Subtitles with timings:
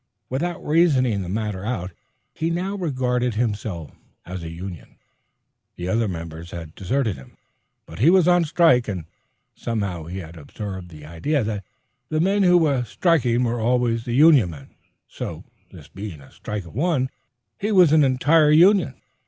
[0.29, 1.91] Without reasoning the matter out,
[2.33, 3.91] he now regarded himself
[4.25, 4.95] as a union.
[5.75, 7.37] The other members had deserted him,
[7.85, 9.05] but he was on a strike; and
[9.53, 11.63] somehow he had absorbed the idea that
[12.09, 14.69] the men who were striking were always the union men.
[15.07, 17.07] So, this being a strike of one,
[17.59, 18.95] he was an entire union.